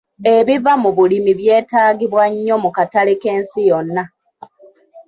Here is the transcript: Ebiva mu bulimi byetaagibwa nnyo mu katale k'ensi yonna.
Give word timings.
Ebiva 0.35 0.73
mu 0.83 0.89
bulimi 0.97 1.31
byetaagibwa 1.39 2.23
nnyo 2.31 2.55
mu 2.63 2.69
katale 2.75 3.13
k'ensi 3.21 3.59
yonna. 3.69 4.03